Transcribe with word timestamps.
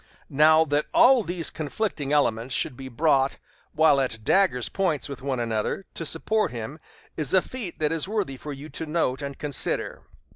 Now 0.31 0.65
that 0.65 0.87
all 0.95 1.21
these 1.23 1.51
conflicting 1.51 2.11
elements 2.11 2.55
should 2.55 2.75
be 2.75 2.89
brought, 2.89 3.37
while 3.71 4.01
at 4.01 4.23
daggers' 4.23 4.67
points 4.67 5.07
with 5.07 5.21
one 5.21 5.39
another, 5.39 5.85
to 5.93 6.07
support 6.07 6.49
him, 6.49 6.79
is 7.15 7.35
a 7.35 7.41
feat 7.43 7.77
that 7.77 7.91
is 7.91 8.07
worthy 8.07 8.35
for 8.35 8.51
you 8.51 8.67
to 8.69 8.87
note 8.87 9.21
and 9.21 9.37
consider. 9.37 10.01